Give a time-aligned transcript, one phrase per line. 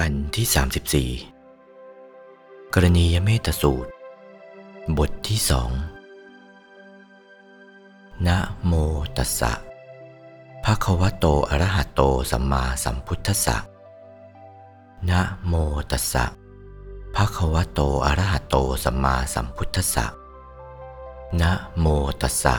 [0.00, 0.46] กันที่
[1.14, 3.90] 34 กรณียเมตสูตร
[4.98, 5.70] บทที่สอง
[8.26, 8.36] นะ
[8.66, 8.72] โม
[9.16, 9.52] ตัสสะ
[10.64, 12.00] ภะคะวะโตอะระหะโต
[12.30, 13.56] สัมมาสัมพุทธัสสะ
[15.10, 15.54] นะโม
[15.90, 16.24] ตัสสะ
[17.14, 20.06] ภะคะวะโตอะระหะโตสัมมาสัมพุทธัสสะ
[21.40, 21.86] นะโม
[22.20, 22.54] ตัสสะ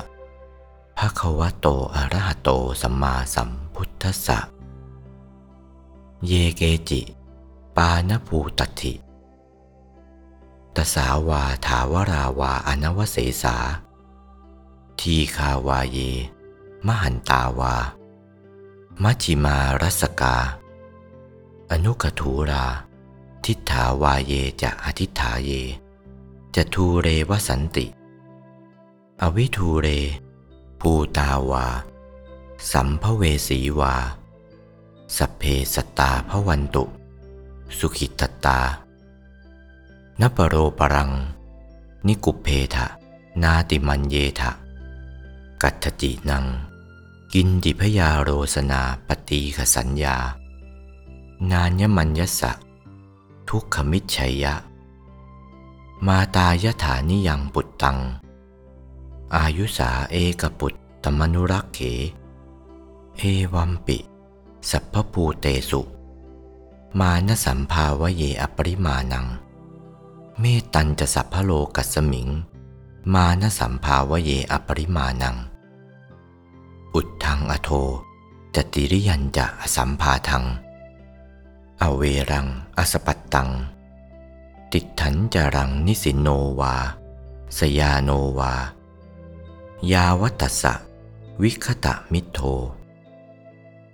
[0.98, 2.50] ภะคะวะโตอะระหะโต
[2.82, 4.38] สัมมาสัมพุทธัสสะ
[6.26, 7.02] เยเกจิ
[7.78, 8.94] ปานภูตัติ
[10.76, 13.58] ตสาวาถาวราวาอนวเสสา
[15.00, 15.98] ทีคาวาเย
[16.88, 17.76] มหันตาวา
[19.04, 20.38] มัชิมารัสกา
[21.72, 22.66] อนุกถูรา
[23.46, 25.52] ทิฏฐาวาเยจะอธิฐาเย
[26.56, 27.88] จะทูเรวสันติ
[29.22, 29.88] อวิทูเร
[30.82, 31.66] ภูตาวา
[32.72, 33.96] สัมภเวสีวา
[35.18, 36.85] สเพสตตาพวันตุ
[37.80, 38.60] สุขิตตา
[40.22, 41.12] นปโรปรัง
[42.08, 42.88] นิกุเพทะ
[43.44, 44.52] นาติมันเยทะ
[45.62, 46.46] กัตถจินัง
[47.34, 50.18] กินดิพยาโรสนาปฏิขสัญญา
[51.52, 52.52] นานยมัญยสะ
[53.50, 54.56] ทุกขมิจฉัยยะ
[56.08, 58.00] มาตายฐานิยังปุตตัง
[59.35, 61.80] อายุสาเอกปุตตมนุรักเข
[63.18, 63.22] เอ
[63.54, 63.98] วัมปิ
[64.69, 65.81] สัพพภูเตสุ
[67.00, 69.28] มานสัมภาวเยอปริมาณัง
[70.40, 70.44] เม
[70.74, 72.30] ตันจะสัพพโลกัสมิง
[73.14, 75.38] มานสัมภาวเยอปริมาณัง
[76.94, 77.69] อุดทังอโท
[78.56, 80.46] จติริยันจะอสัมภาทัง
[81.81, 82.47] อเวรัง
[82.78, 83.50] อสปัตตัง
[84.74, 86.28] ติดถันจรังนิสินโน
[86.59, 86.75] วา
[87.58, 88.09] สยาโน
[88.40, 88.53] วา
[89.92, 90.74] ยาวัตสะ
[91.42, 92.40] วิคตะมิโท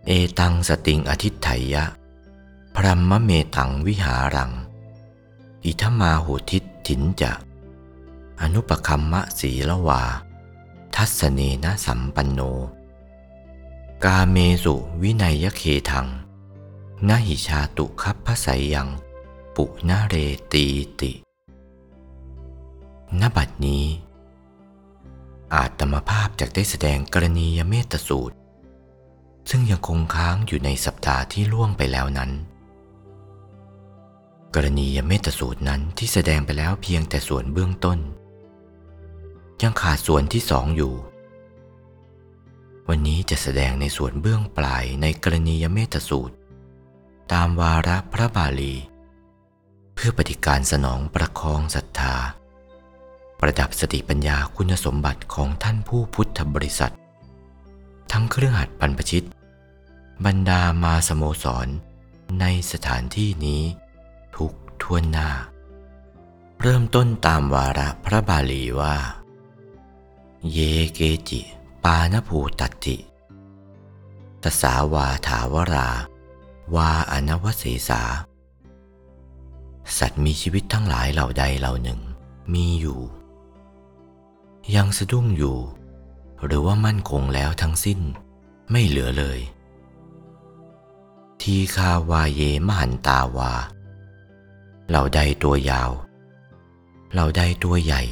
[0.05, 1.83] เอตังสติงอธิไถยะ
[2.79, 4.51] พรัมมะเมตังวิหารัง
[5.65, 7.33] อิทมาหุทิตถินจะ
[8.41, 10.01] อนุปคัมมะสีละวา
[10.95, 12.39] ทัศเนนะสัมปันโน
[14.03, 16.07] กาเมสุวินัยเคทัง
[17.07, 18.87] นหิชาตุคัพพไสยัง
[19.55, 20.15] ปุนาเร
[20.51, 20.65] ตี
[20.99, 21.11] ติ
[23.19, 23.85] ณบัดนี้
[25.53, 28.35] อาตมภาพจากได้แสดงกรณียเมตสูตร
[29.49, 32.31] ซึ่งยังคงค้างอยู่ในสัปดาห์ที่ล่วงไปแล้วนั้น
[34.55, 37.99] กรณียเมตสูตรนั้นที่แสดงไปแล้วเพียงแต่ส่วนเบื้องต้น
[39.61, 40.93] ยังขาดส่วนที่สองอยู่
[42.89, 46.35] วันนี้จะแสดงในส่วนเบื้องปลายในกรณียเมตสูตร
[47.33, 48.73] ตามวาระพระบาลี
[49.93, 52.15] เพื่อปฏิการสนองประคองศรัทธา
[53.39, 56.93] ประดับสติปัญญาคุณสมบัติของท่านผู้พุทธบริษัท
[58.11, 59.27] ทั้งเครื่องหัดปันปชิต
[60.25, 61.67] บรรดามาสโมสร
[62.39, 63.63] ในสถานที่นี้
[64.83, 65.29] ทวนหน้า
[66.61, 68.95] เริ่มต้นตามวาระพระบาลีว่า
[70.51, 70.59] เย
[70.93, 70.99] เก
[71.29, 71.41] จิ
[71.83, 72.97] ปานภูตัติ
[74.43, 75.89] ตสาวาถาวรา
[76.75, 78.01] วาอนวเสสา
[79.97, 81.99] สัตว์มีชีวิตทั้งหลายเหล่าใดเหล่าหนึ่ง
[82.53, 82.99] มีอยู่
[84.75, 85.57] ยังสะดุ้งอยู่
[86.45, 87.99] หรือว่ามั่นคงแล้วทั้งสิ้น
[88.71, 89.39] ไม่เหลือเลย
[91.41, 93.51] ทีคาวาเยมหันตาวา
[94.89, 95.91] เหล่าใดตัวยาว
[97.13, 98.03] เหล่าใดตัวใหญ่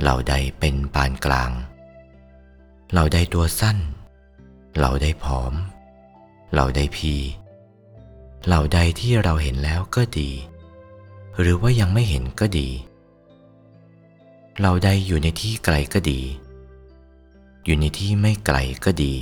[0.00, 1.50] เหล่าใดเป็นปานกลาง
[2.90, 3.78] เหล่าใดตัวสั้น
[4.76, 5.52] เหล่าใดผอม
[6.52, 7.14] เหล่าใดพี
[8.46, 10.30] เหล่าใดที่เราเห็นแล้วก็ดี
[11.40, 12.68] หรือว่ายังไม่เห็นก็ดี
[14.58, 16.20] เหล่าใดอยู่ในที่ไกลก็ดี
[17.64, 19.14] อยู่ในที่ไม่ไกลก็ดี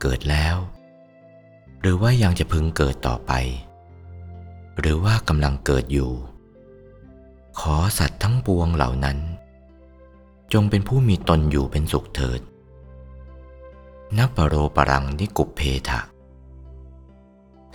[0.00, 0.56] เกิดแล้ว
[1.80, 3.32] หรือว่ายังจะพึงเกิดต่อไป
[4.78, 6.10] หรือว่ากำลังเกิดอยู่
[7.60, 9.18] ขอสัตว์ทั้งปวงเหล่านั้น
[10.52, 12.40] จงเป็นผู้มีตนอยู่เป็นสุขเถิด
[14.18, 16.00] นัปโรปรังนิกุปเพทะ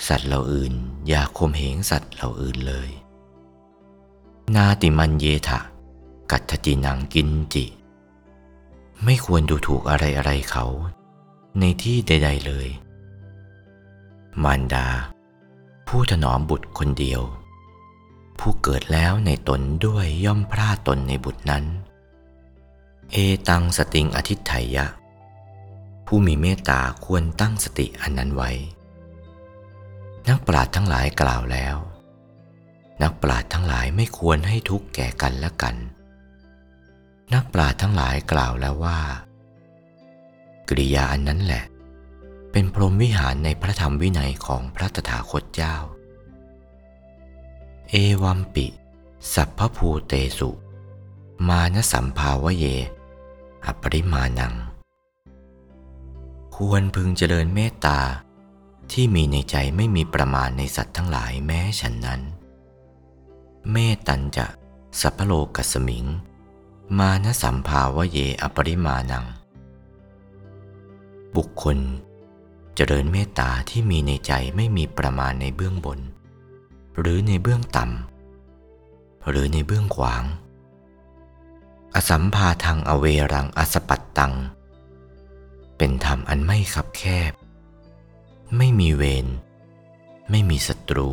[0.08, 0.74] สัตว์เหล่าอื่น
[1.08, 2.90] อย่าคมเหงสัตว์เหล่าอื่นเลย
[4.56, 5.60] นาติมันเยทะ
[6.32, 7.66] กัตถจินังกินจิ
[9.04, 10.66] ไม่ควรดูถูกอะไรอะไรเขา
[11.60, 12.68] ในที่ใด ๆเลย
[14.44, 14.88] มารดา
[15.88, 17.22] ผู้ถนอมบุตรคนเดียว
[18.40, 21.66] ผู้เกิดแล้วในตนด้วยย่อมพลาดตนในบุตรนั้น
[23.12, 23.16] เอ
[23.50, 24.88] ตังสติงอธิไทยะ
[26.06, 28.52] ผู้มีเมตตาควรตั้งสติอันนั้นไว้
[30.30, 31.76] นักปราชญ์ทั้งหลายกล่าวแล้ว
[33.02, 35.76] นักปราชญ์ทั้งหลายไม่ควรให้ทุกข์แก่กันและกัน
[37.34, 39.00] นักปราชญ์ทั้งหลายกล่าวแล้วว่า
[40.70, 41.64] กริยาอันนั้นแหละ
[42.58, 45.76] เป็นพรหมวิหารในพระธรรมวินัยของพระตถาคตเจ้า
[47.90, 48.68] เอวัมปิ
[49.34, 50.50] สัพพภูเตสุ
[51.48, 52.66] มานสัมภาวเย
[53.66, 54.56] อปริมาณัง
[56.56, 58.00] ควรพึงเจริญเมตตา
[58.92, 62.22] ที่มีในใจไม่มีประมาณในสัตว์ทั้งหลายแม้ฉันนั้น
[63.72, 63.76] เม
[64.08, 64.48] ตันจะ
[65.02, 66.06] สัพพโลกัสมิง
[66.98, 69.26] มานสัมภาวเยอปริมาณัง
[71.36, 71.80] บุคคล
[72.76, 76.00] เจริญเมตตาที่มีในใจไม่มีประมาณในเบื้องบน
[77.00, 80.24] หรือในเบื้องต่ำหรือในเบื้องขวาง
[81.96, 84.34] อสัมภาทังอเวรังอสปัตตัง
[85.78, 87.32] เป็นธรรมอันไม่คับแคบ
[88.58, 89.28] ไม่มีเวร
[90.30, 91.10] ไม่มีศัตรู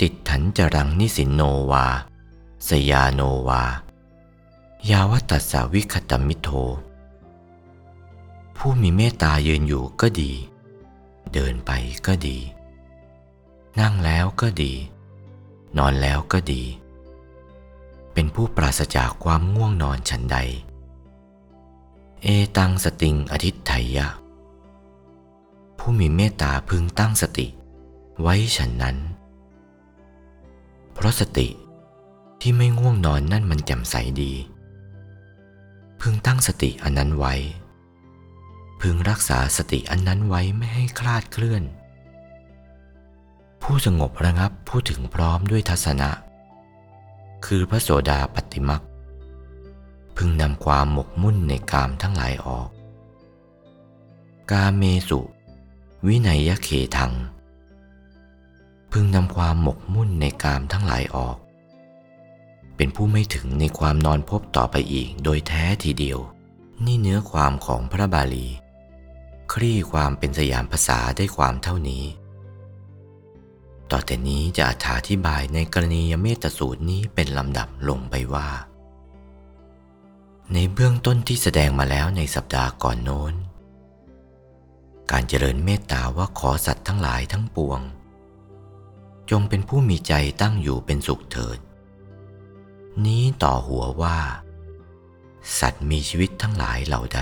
[0.00, 1.86] ติดถันจรังนิสินโนวา
[2.68, 3.62] สยาโนวา
[4.90, 6.48] ยาวัตสาวิคตมิโท
[8.66, 10.32] ผู้มีเมตตายืนอยู่ก็ดี
[11.34, 11.70] เดินไป
[12.06, 12.38] ก็ดี
[13.80, 14.72] นั่งแล้วก็ดี
[15.78, 16.62] นอนแล้วก็ดี
[18.12, 20.38] เป็นผู้ปราศจากความง่วงนอนฉันใด
[22.22, 22.26] เอ
[22.56, 24.08] ตังสติงอทิตไทยะ
[25.78, 27.46] ผู้มีเมตตาพึงตั้งสติ
[28.20, 28.96] ไว้ฉันนั้น
[30.92, 31.48] เพราะสติ
[32.40, 34.32] ที่ไม่ง่วงนอนนั่นมันแจ่มใสดี
[36.00, 37.36] พึงตั้งสติอันนั้นไว้
[38.88, 41.62] พึงรักษาสติอันนั้นไว้ไม่ให้คลาดเคลื่อน
[43.62, 46.10] ผู้สงบระงับผู้ถึงพร้อมด้วยทัศนะ
[47.46, 48.82] คือพระโสดาปฏิมัก
[50.16, 52.68] พึงนำความหมกมุ่นในกามทั้งหลายออก
[54.50, 55.20] กาเมสุ
[56.06, 57.12] วินัยเคทัง
[58.92, 61.36] พึงนำความหมกมุ่นในกามทั้งหลายออก
[62.76, 66.18] เป็นผู้ไม่ถึงในความนอนพบต่อไปอีกโดยแท้ทีเดียว
[66.84, 68.48] นี่เนื้อความของพระบาลี
[69.52, 72.04] คลี่ความเป็นสยามภาษาได้ความเท่านี้
[73.90, 74.64] ต่อแต่นี้จะ
[74.98, 78.48] อธิบายในกรณียเมตสูตรนี้เป็นลำดับลงไปว่า
[80.52, 83.34] ในเบื้องต้นที่แสดงมาแล้วในสัปดาห์ก่อนโน้น
[85.10, 87.80] การเจริญเมตตาว่าขอสัตว์ทั้งหลายทั้งปวง
[89.30, 91.58] จงเป็นผู้มีใจตั้งอยู่เป็นสุขเถิด
[93.06, 94.18] นี้ต่อหัวว่า
[95.58, 97.20] สัตว์มีชีวิตทั้งหลายเหล่าใด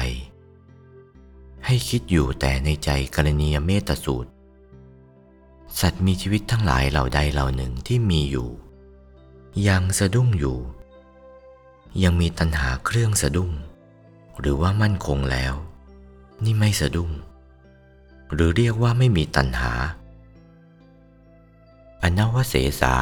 [1.66, 4.30] ให้คิดอยู่แต่ในใจกรณียเมตสูตร
[5.80, 8.48] สัตว์มีชีวิตทั้งหลายเหล่าใดเหล่าหนึ่งที่มีอยู่
[9.68, 10.58] ยังสะดุ้งอยู่
[12.02, 13.50] ยังมีตัณหาเครื่องสะดุ้ง
[14.40, 15.54] หรือว่ามั่นคงแล้ว
[16.44, 17.10] นี่ไม่สะดุ้ง
[18.32, 19.72] หรือเรียกว่าไม่มีตัณหา
[22.02, 22.94] อนวเสสา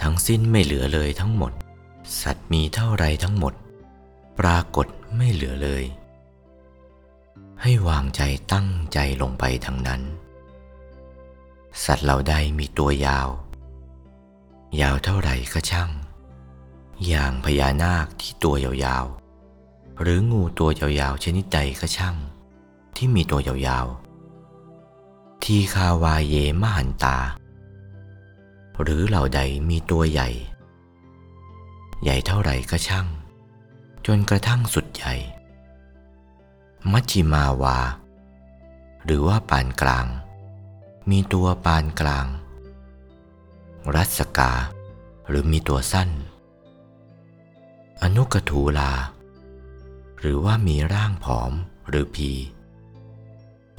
[0.00, 1.52] ทั้งสิ้นไม่เหลือเลยทั้งหมด
[2.22, 3.54] สัตว์มีเท่าไรทั้งหมด
[4.38, 5.82] ปรากฏไม่เหลือเลย
[7.62, 8.22] ให้วางใจ
[8.52, 10.02] ตั้งใจลงไปทั้งนั้น
[11.84, 13.28] สัตว์เหล่าใดมีตัวยาว
[14.80, 15.90] ยาวเท่าไหร่ก็ช่าง
[17.06, 22.16] อย่างพญานาคที่ตัวยาวๆ หรืองูตัวยาวๆชนิดใดก็ช่าง
[22.96, 27.18] ที่มีตัวยาวๆ ทีคาวาเยมหันตา
[28.82, 30.28] หรือเหล่าใดมีตัวใหญ่
[32.02, 33.06] ใหญ่เท่าไหร่ก็ช่าง
[34.06, 35.14] จนกระทั่งสุดใหญ่
[36.92, 37.78] มัชชิมาวา
[39.04, 40.06] หรือว่าปานกลาง
[41.10, 42.26] มีตัวปานกลาง
[43.94, 44.52] รัศกา
[45.28, 46.10] หรือมีตัวสั้น
[48.02, 48.92] อนุกถูลา
[50.20, 51.52] หรือว่ามีร่างผอม
[51.88, 52.30] หรือพี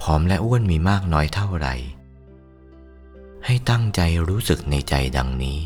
[0.01, 1.75] ผอมและอ้วนมีมากน้อยเท่าไหร่
[3.45, 5.59] ให้ตั้งใจรู้สึกในใจดังนี้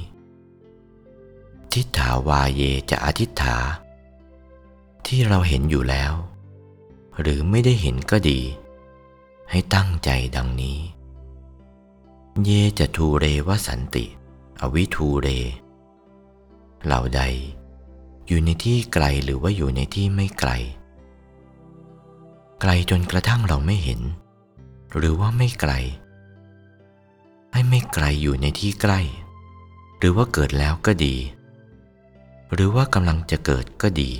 [1.71, 3.57] ทิฏฐาวาเยจะอธิษฐา
[5.05, 6.13] ที่เราเห็นอยู่แล้ว
[7.19, 8.39] หรือไม่ได้เห็นก็ดี
[9.51, 10.77] ให้ตั้งใจดังนี้
[12.43, 12.49] เย
[12.79, 14.05] จะทูเรวสันติ
[14.61, 15.27] อวิทูเร
[16.85, 17.21] เหล่าใด
[18.27, 20.51] อยู่ในที่ไกลหรือว่าอยู่ในที่ไม่ไกล
[22.61, 24.01] ไกลจนกระทั่งเราไม่เห็น
[24.97, 25.73] หรือว่าไม่ไกล
[27.53, 28.99] ให้ไม่ไกลอยู่ในที่ใกล้
[29.97, 31.15] หรือว่าเกิดแล้วก็ดี
[32.53, 34.11] หรือว่ากำลังจะเกิดก็ดี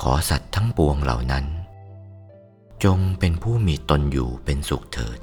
[0.00, 1.46] ขอสัตว์ทั้งปวงเหล่านั้น
[2.84, 5.18] จงเป็นผู้มีตนอยู่เป็นสุขเถิด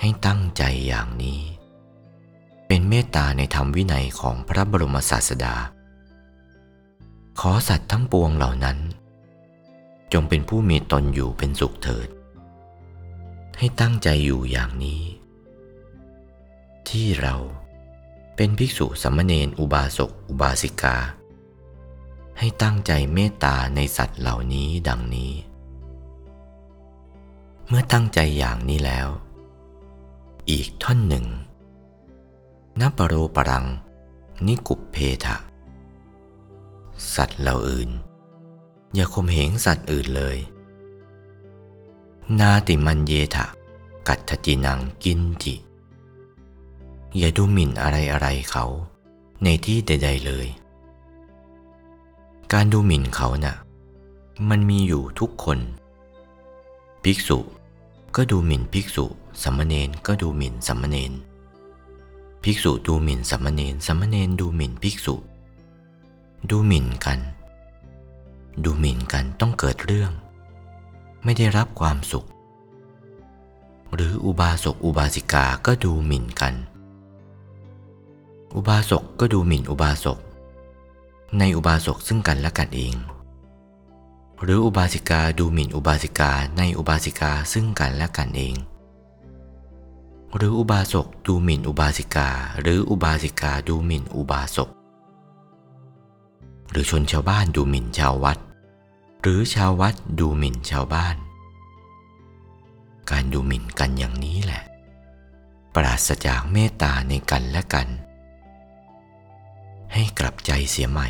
[0.00, 1.40] ให้ตั้งใจอย่างนี้
[2.66, 5.54] เป็นเมตตาในธรรมวินัยของพระบรมศาสดา
[7.40, 8.78] ขอสัตว์ทั้งปวงเหล่านั้น
[10.12, 12.08] จงเป็นผู้มีตนอยู่เป็นสุขเถิด
[13.58, 15.02] ให้ตั้งใจอยู่อย่างนี้
[16.88, 17.36] ที่เรา
[18.36, 20.96] เป็นภิกษุสัมมเนนอุบาสกอุบาสิกา
[22.38, 25.32] ให้ตั้งใจเมตตาในสัตว์เหล่านี้ดังนี้
[27.68, 29.08] เมื่อตั้งใจอย่างนี้แล้ว
[30.50, 31.26] อีกท่อนหนึ่ง
[32.80, 33.66] นปโรปรัง
[34.46, 35.36] นิกุปเพทะ
[37.14, 37.90] สัตว์เหล่าอื่น
[38.94, 40.38] อย่าข่มเหงสัตว์อื่นเลย
[42.40, 43.46] นาติมันเยทะ
[44.08, 45.54] กัตถจินังกินจิ
[47.18, 48.66] อย่าดูหมิ่นอะไรอะไรเขา
[49.44, 50.46] ในที่ใด ๆเลย
[52.56, 53.56] การดูหมิ่นเขานะ่ะ
[54.50, 55.58] มันมีอยู่ทุกคน
[57.04, 57.38] ภิกษุ
[58.16, 59.04] ก็ดูหมิ่นภิกษุ
[59.42, 61.12] สัมมเนนก็ดูหมิ่นสัมมเนน
[62.42, 65.14] ภิกษุดูหมิ่นสัมมเนนสัมมเนนดูหมิ่นภิกษุ
[66.50, 67.20] ดูหมิ่นกัน
[68.64, 70.12] ดูหมิ่นกันต้องเกิดเรื่อง
[71.24, 72.26] ไม่ได้รับความสุข
[73.94, 76.54] หรืออุบาสกอุบาสิกาก็ดูหมิ่นกัน
[78.54, 80.18] อุบาสกก็ดูหมิ่นอุบาสก
[81.38, 82.94] ในอุบาสกซึ่งกันและกันเอง
[84.42, 88.54] หรืออุบาสิกาดูหมิ่นอุบาสิกาในอุบาสิกาซึ่งกันและกันเอง
[90.36, 92.28] หรืออุบาสกดูหมิ่นอุบาสิกา
[92.60, 94.70] หรืออุบาสิกาดูหมิ่นอุบาสก
[96.70, 98.38] หรือชนชาวบ้านดูหมิ่นชาววัด
[99.22, 101.16] หรือชาววัดดูหมิ่นชาวบ้าน
[103.10, 104.62] การดูหมิ่นกันอย่างนี้แหละ
[105.74, 107.88] ปราศจากเมตตาในกันและกัน
[109.94, 111.08] ให้กลับใจเสียใหม่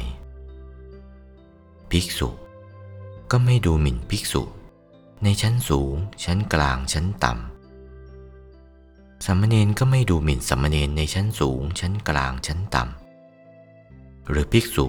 [1.90, 2.28] ภิกษุ
[3.30, 4.42] ก็ไม่ดูหมิ่นภิกษุ
[5.24, 14.86] ในชั้นสูง ชั้นกลางชั้นต่ำสมมเนนก็ไม่ดูหมิ่นสมมเนนในชั้นสูง ชั้นกลางชั้นต่ำหรือภิกษุ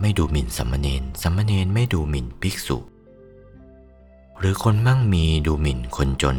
[0.00, 2.78] ไม่ดูหมิ่นสมมเนนสัมมเนนไม่ดูหมิ่นภิกษุ
[4.38, 6.38] หรือคนมั่งมีดูหมิ่นคนจน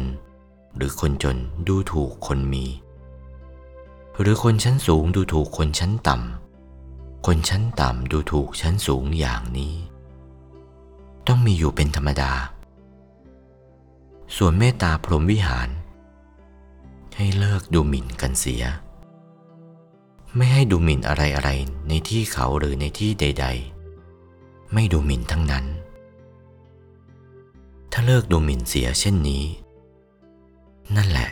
[0.76, 1.36] หรือคนจน
[1.68, 2.64] ดูถูกคนมี
[4.20, 6.41] หรือคนชั้นสูงดูถูกคนชั้นต่ำ
[7.26, 9.74] คนชั้นต่ำดูถูกชั้นสูงอย่างนี้
[11.26, 12.32] ต้องมีอยู่เป็นธรรมดา
[14.36, 15.68] ส่วนเมตตาพรหมวิหาร
[17.16, 18.64] ให้เลิกดูหมิ่นกันเสีย
[20.36, 21.50] ไม่ให้ดูหมิ่นอะไรอะไร
[21.88, 23.46] ในที่เขาหรือในที่ใด
[24.10, 25.64] ๆ ไม่ดูหมิ่นทั้งนั้น
[27.92, 29.44] ถ้าเลิกดูหมิ่นเสียเช่นนี้
[30.96, 31.30] นั่นแหละ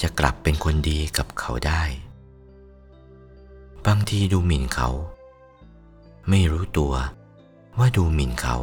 [0.00, 1.82] จะกลับเป็นคนดีกับเขาได้
[3.88, 4.88] บางทีดูหมิ่นเขา
[6.28, 6.94] ไม่รู้ตัว
[7.78, 8.56] ว่าดูหมิ่นเขา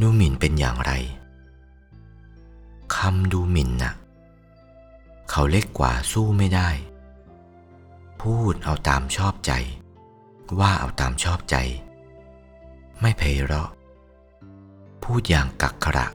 [0.00, 0.92] ดูหมิ่นเป็นอย่างไร
[2.96, 3.94] คำดูหมิ่นนะ่ะ
[5.30, 6.68] เขาเล็กกว่าสู้ไม่ได้
[8.22, 9.52] พูดเอาตามชอบใจ
[10.60, 11.56] ว่าเอาตามชอบใจ
[13.00, 13.70] ไม่เพเราะ
[15.02, 16.06] พูดอย่างกักขระ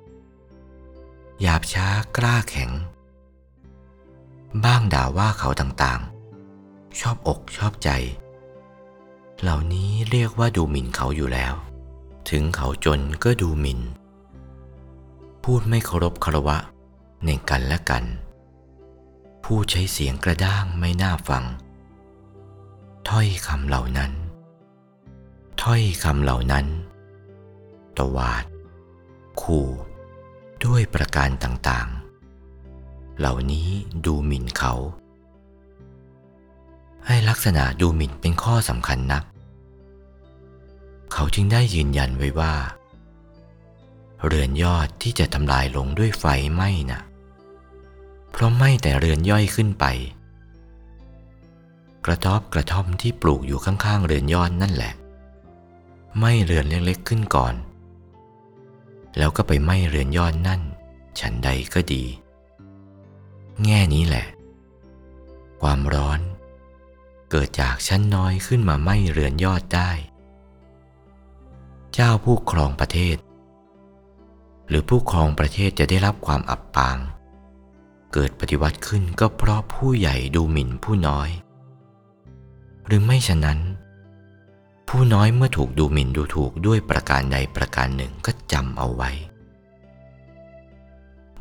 [1.41, 2.71] หยาบช้ากล้าแข็ง
[4.63, 6.16] บ้างด่าว่าเขาต่างๆ
[6.99, 7.89] ชอบอกชอบใจ
[9.41, 11.53] เหล่านี้เรียกว่าดูหมิ่นเขาอยู่แล้ว
[12.29, 13.79] ถึงเขาจนก็ดูหมิ่น
[15.43, 16.57] พูดไม่เคารพคารวะ
[17.25, 18.03] ในกันและกัน
[19.43, 21.45] พูดใช้เสียงกระด้างไม่น่าฟัง
[23.09, 24.11] ถ้อยคำเหล่านั้น
[25.61, 26.65] ถ้อยคำเหล่านั้น
[27.97, 28.45] ตวาด
[29.41, 29.67] ขู่
[30.65, 33.67] ด้วยประการต่างๆ เหล่านี้
[34.05, 34.73] ดูหมิ่นเขา
[37.07, 39.23] ให้ลักษณะดูหมิ่นเป็นข้อสำคัญนัก
[41.13, 42.53] เขาจึงได้ยืนยันไว้ว่า
[44.25, 47.01] เรือนยอดที่จะทำลายลงด้วยไฟไหม้นะ่ะ
[48.31, 49.85] เพราะไหม้แต่เรือนย่อยขึ้นไป
[52.05, 54.93] กระทบกระท่อมที่ปลูกอยู่ข้างๆเรือนยอดนั่นแหละ
[56.17, 57.55] ไหม้เรือนเล็กๆขึ้นก่อน
[59.17, 60.61] แล้วก็ไปไหม้เรือนยอดนั่น
[61.19, 62.03] ฉันใดก็ดี
[63.63, 64.27] แง่นี้แหละ
[65.61, 66.19] ความร้อน
[67.31, 69.91] เกิดจากชั้นน้อยขึ้นมาไม้เรือนยอดได้
[71.93, 73.17] เจ้าผู้ครองประเทศ
[74.69, 76.97] หรือผู้ครองประเทศจะได้รับความอับปาง
[78.13, 81.29] เกิดปฏิวัติขึ้นก็เพราะผู้ใหญ่ดูหมิ่นผู้น้อย
[82.85, 83.59] หรือไม่ฉะนั้น
[84.87, 89.11] ผู้น้อยเมื่อถูกดูหมิ่นดูถูกด้วยประการใดประการหนึ่งก็จำเอาไว้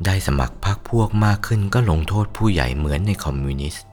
[0.05, 3.85] ได้สมัครพรรคพวกมากขึ้นก็ลงโทษผู้ใหญ่เหมือนในคอมมิวนิสต์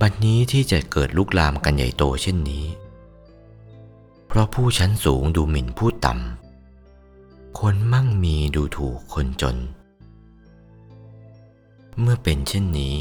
[0.00, 2.64] บัดนนี้ที่จะเกิดลุกลามกันใหญ่โตเช่นนี้
[4.26, 9.56] เพราะผู้ชั้นสูงดูหมิ่นผู้ต่ำ คนมั่งมีดูถูกคนจน
[12.00, 12.96] เมื่อเป็นเช่นนี้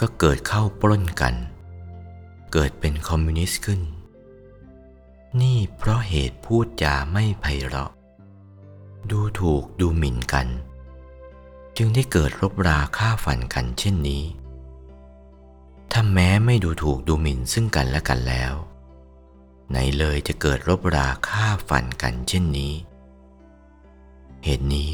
[0.00, 1.34] ก็เกิดเข้าปล้นกัน
[2.52, 3.80] เกิดเป็นคอมมิวนิสต์ขึ้น
[5.40, 7.90] นี่เพราะเหตุพูดจาไม่ไพเราะ
[9.10, 10.46] ดูถูกดูหมิ่นกัน
[11.76, 14.22] จึงได้เกิดรบราฆ่าฟันกันเช่นนี้
[15.92, 18.54] ถ้าแม้ไม่ดูถูกดูหมิ่นซึ่งกันและกันแล้ว
[19.70, 22.74] ไหนเลยจะเกิดรบราฆ่าฟันกันเช่นนี้
[24.44, 24.92] เหตุนี้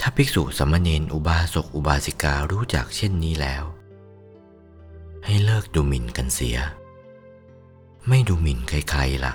[0.00, 3.64] ถ้าภิกษุสมณเณรอุบาสกอุบาสิการู้จักเช่นนี้แล้ว
[5.24, 6.58] ให้เลิกดูหมิ่นกันเสีย
[8.08, 9.34] ไม่ดูหมิ่นใครๆละ่ะ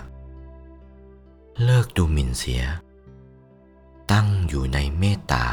[1.64, 2.64] เลิกดูหมิ่นเสีย
[4.12, 5.46] ตั้งอยู่ในเมตตา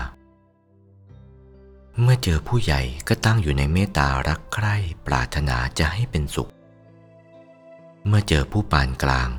[2.03, 6.51] เมื่อเจอผู้ใหญ่ก็ตั้งอยู่ในเมตตารักใคร่ปรารถนาจะให้เป็นสุข
[8.07, 9.31] เมื่อเจอผู้ปานกลาง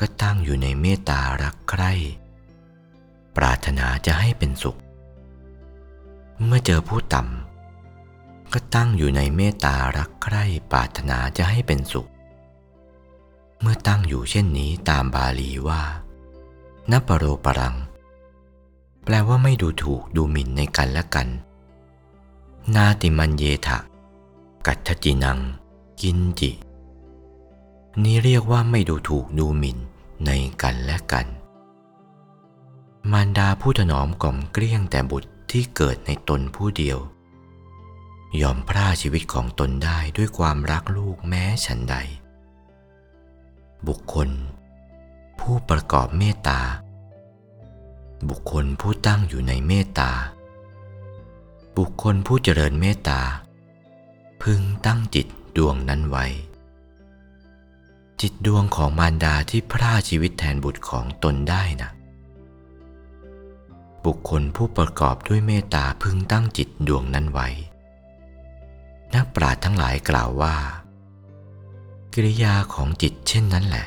[0.00, 1.92] ก็ตั้งอยู่ในเมตตารักใคร่
[3.36, 4.78] ปรารถนาจะให้เป็นสุข
[6.44, 12.08] เมื่อเจอผู้ต่ำก็ตั้งอยู่ในเมตตารักใคร่ปรารถนาจะให้เป็นสุข
[13.60, 15.82] เมื่อตั้งอยู่เช่นนี้ตามบาลีว่า
[16.90, 17.76] นัปโรปรัง
[19.08, 21.28] แปลว่าไม่ดูถูกดูหมิ่นในกันและกัน
[22.74, 23.78] นาติมันเยทะ
[24.66, 25.38] กัตจินัง
[26.00, 26.50] กินจิ
[28.02, 29.78] นี้เรียกว่าไม่ดูถูกดูหมิ่น
[30.24, 30.30] ใน
[30.62, 31.26] กันและกัน
[33.10, 36.98] มารดาผู้ถนอมกล่อมเกลี้ยงแต่บุตรที่เกิดในตนผู้เดียว
[38.40, 41.96] ยอมพร่าชีวิตของตนได้ด้วยความรักลูกแม้ฉันใด
[43.86, 44.28] บุคคล
[45.40, 46.60] ผู้ประกอบเมตตา
[48.28, 50.12] บุคคลผู้ตั้งอยู่ในเมตตา
[51.78, 53.20] บุคคลผู้เจริญเมตตา
[54.42, 56.26] พึงตั้งจิตดวงนั้นไว้
[58.20, 61.90] จิตดวงของมารดาที่พร่าชีวิตแทนบุตรของตนได้นะ
[64.04, 67.48] บุคคลผู้ประกอบด้วยเมตตาพึงตั้งจิตดวงนั้นไว้
[69.14, 70.56] นักปราชญ์ทั้งหลายกล่าวว่า
[72.12, 73.86] กิริยาของจิตเช่นนั้นแหละ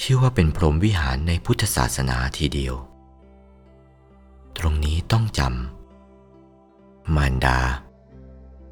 [0.00, 2.74] ชื่อว่าเป็นพรหมวิหารในพุทธศาสนาทีเดียว
[4.58, 7.58] ตรงนี้ต้องจำ มารดา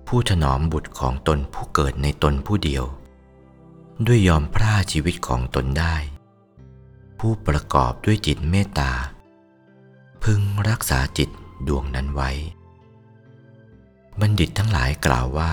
[0.06, 2.85] ผู้ถนอมบุตรของตนผู้เกิดในตนผู้เดียว
[4.07, 5.96] ด้วยยอมพร่าชีวิตของตนได้
[7.18, 8.92] ผู้ประกอบด้วยจิตเมตตา
[10.22, 11.28] พึงรักษาจิต
[11.68, 12.30] ดวงนั้นไว้
[14.20, 15.52] บัณฑิตทั้งหลายกล่าวว่า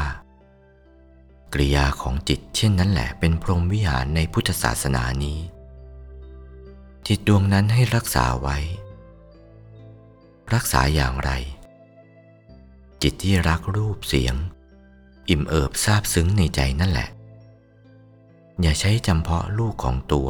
[1.54, 5.40] กริยาของจิตเช่นนั้นแหละเป็นพรหมวิหารในพุทธศาสนานี้
[7.08, 8.58] จิตดวงนั้นให้รักษาไว้
[10.54, 11.32] รักษาอย่างไร
[13.02, 14.36] จิตที่รักรูปเสียง
[15.30, 17.10] อิ่มเอิบซาบซึ้งในใจนั่นแหละ
[18.62, 20.30] อย่าใช้จำเพาะลูกของตัว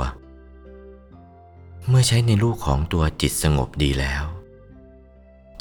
[1.87, 4.23] เมื่อใช้ในลูกของตัวจิตสงบดีแล้ว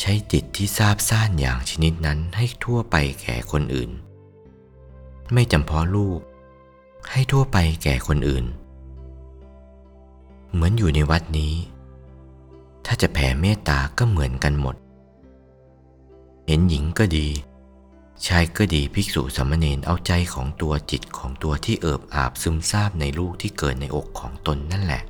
[0.00, 3.90] ใช้จิตที่ซาบซ่านอย่างชนิดนั้นให้ทั่วไปแก่คนอื่น
[5.32, 6.20] ไม่จำเพาะลูก
[7.10, 8.44] ให้ทั่วไปแก่คนอื่น
[10.52, 11.54] เหมือนอยู่ในวัดนี้
[12.90, 14.77] ถ้าจะแผ่เมตตาก็เหมือนกันหมด
[16.46, 17.29] เห็นหญิงก็ดี
[18.27, 25.03] ชายก็ดีภิกษุสามเณรเอาใจของตัวจิตของตัวที่เอิบอาบซึมซาบในลูกที่เกิดในอกของตนนั่นแหละ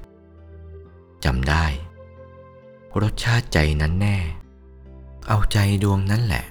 [1.25, 1.64] จำได้
[3.01, 4.17] รสชาติใจนั้นแน่
[5.29, 6.45] เอาใจดวงนั้นแหละ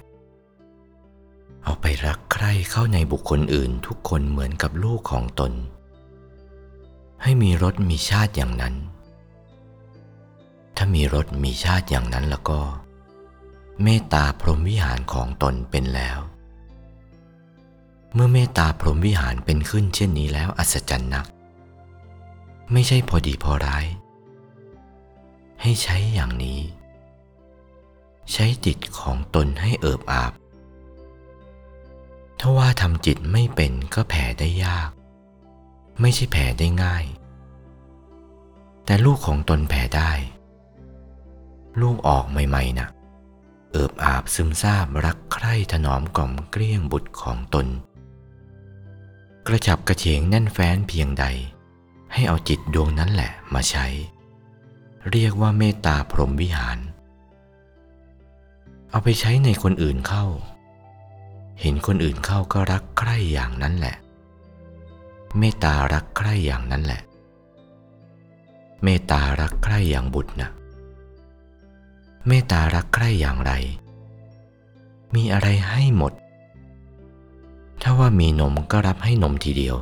[1.64, 5.52] เอาไปรักใคร่เข้าในบุคคลอื่นทุกคนเหมือนกับลูกของตน
[7.24, 8.76] ให้มีรสมีชาติอย่างนั้น
[10.78, 12.60] ถ้ามีรสมีชาติอย่างนั้นแล้วก็
[13.84, 16.20] เมตตาพรหมวิหารของตนเป็นแล้ว
[18.14, 21.26] เมื่อเมตตาพรหมวิหารเป็นขึ้นเช่นนี้แล้วอัศจรรย์นัก
[22.72, 23.86] ไม่ใช่พอดีพอร้าย
[25.62, 26.60] ให้ใช้อย่างนี้
[28.32, 30.34] ใช้จิตของตนให้เอิบอาบ
[32.40, 34.90] ถ้าว่าทำจิตไม่เป็นก็แผ่ได้ยาก
[36.02, 37.06] ไม่ใช่แผ่ได้ง่าย
[38.86, 40.12] แต่ลูกของตนแผ่ได้
[41.82, 42.90] ลูกออกใหม่ๆนะ่ะ
[43.72, 47.68] เอิบอาบซึมซาบรักใคร่ถนอมกล่อมเกลี้ยงบุตรของตน
[49.48, 51.26] กระฉับกระเฉงแน่นแฟ้นเพียงใด
[52.14, 53.88] ให้เอาจิตดวงนั้นแหละมาใช้
[55.12, 56.80] เรียกว่าเมตตาพรหมวิหาร
[58.90, 60.26] เอาไปใช้ในคนอื่นเข้า
[61.62, 63.96] เห็นคนอื่นเข้าก็รักใคร่อย่างนั้นแหละ
[65.38, 67.02] เมตตารักใคร่อย่างนั้นแหละ
[68.84, 70.50] เมตตารักใคร่อย่างบุตรนะ
[72.28, 73.52] เมตตารักใคร่อย่างไร
[75.16, 76.14] มีอะไรให้หมด
[77.82, 79.78] ถ้าว่ามีนมก็รับให้นมทีเดียว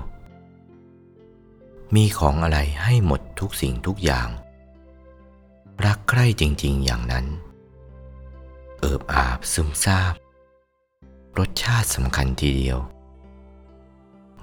[1.96, 4.30] มีของอะไรให้หมดทุกสิ่งทุกอย่าง
[5.86, 7.26] รักใคร่จริง ๆ อย่างนั้น
[8.80, 10.14] เอิบอาบซึมซาบ
[11.40, 12.78] รสชาติสำคัญทีเดียว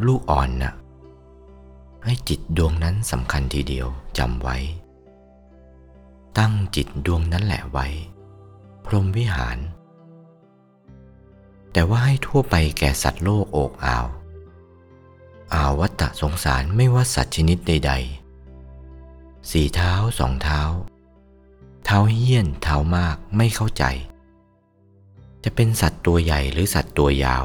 [0.07, 0.75] ลูกอ่อนนะ่ะ
[2.05, 3.87] ให้จิตดวงนั้นสำคัญทีเดียว
[4.19, 4.57] จำไว้
[6.39, 7.87] ตั้งจิตดวงนั้นแหละไว้
[8.85, 9.59] พรหมวิหาร
[11.73, 14.07] แต่ว่าให้ทั่วไปแก่สัตว์โลกโอกอ่าว
[15.53, 17.93] อาวัตตะสงสารไม่ว่าสัตว์ชนิดใด
[18.73, 20.63] ๆ สี่เท้าสองเท้า
[21.85, 23.85] เท้าเฮี้ยนเท้ามากไม่เข้าใจ
[25.45, 27.45] จะเป็นสัตว์ตัวใหญ่หรือสัตว์ตัวยาว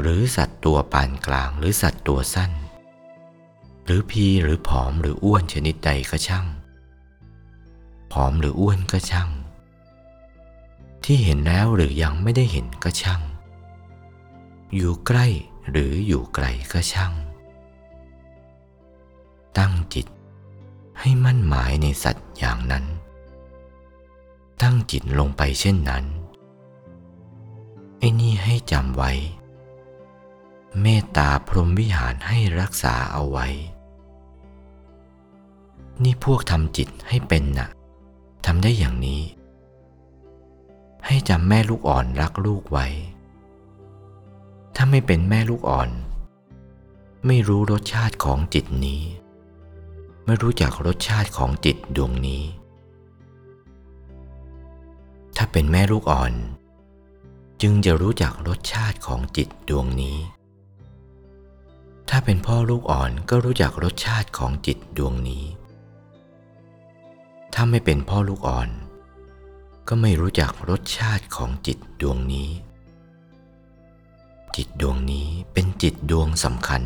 [0.00, 2.52] หรือสัตว์ตัวปานกลางหรือสัตว์ตัวสั้น
[3.84, 6.46] หรือพีหรือผอมหรืออ้วนชนิดใดก็ช่าง
[8.12, 9.30] ผอมหรืออ้วนก็ช่าง
[11.04, 13.22] ที่เห็นแล้วหรือยังไม่ได้เห็นก็ช่าง
[14.74, 15.26] อยู่ใกล้
[15.70, 17.12] หรืออยู่ไกลก็ช่าง
[19.58, 20.06] ตั้งจิต
[21.00, 22.84] ให้มั่นหมายในสัตว์อย่างนั้น
[24.62, 26.04] ตั้งจิตลงไปเช่นนั้น
[27.98, 29.12] ไอ้นี่ให้จำไว้
[30.80, 33.46] เมตตาพรหมวิหารให้รักษาเอาไว้
[36.02, 37.68] นี่พวกทำจิตให้เป็นนะ่ะ
[38.46, 39.22] ทำได้อย่างนี้
[41.06, 42.86] ให้จำแม่ลูกอ่อนรักลูกไว้
[44.76, 45.90] ถ้าไม่เป็นแม่ลูกอ่อน
[47.26, 49.02] ไม่รู้รสชาติของจิตนี้
[50.24, 52.44] ไม่รู้จักรสชาติของจิตดวงนี้
[55.36, 56.32] ถ้าเป็นแม่ลูกอ่อน
[57.62, 60.18] จึงจะรู้จักรสชาติของจิตดวงนี้
[62.08, 65.44] ถ้าเป็นพ่อลูกอ่อนก็รู้จักรสชาติของจิตดวงนี้
[67.54, 68.68] ถ้าไม่เป็นพ่อลูกอ่อน
[69.88, 72.50] ก็ไม่รู้จักรสชาติของจิตดวงนี้
[74.56, 76.82] จิตดวงนี้เป็นจิตดวงสำคัญ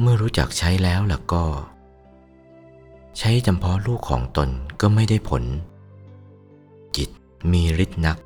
[0.00, 1.44] เมื่อรู้จักใช้แล้วล่ะก็
[3.18, 4.48] ใช้จำเพาะลูกของตน
[4.80, 5.44] ก็ไม่ได้ผล
[6.96, 7.08] จิต
[7.52, 8.18] มีฤทธิ์นัก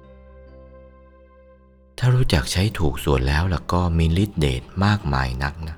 [1.99, 5.77] ถ้ารู้จักใช้ถูกส่วนแล้วล่ะก็มีฤทธิ์เดชมากมายนักนะ